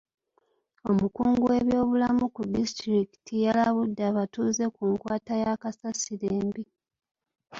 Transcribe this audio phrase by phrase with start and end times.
[0.91, 6.63] Omukungu w'ebyobulamu ku disitulikiti yalabudde abatuuze ku nkwata ya kasasiro embi.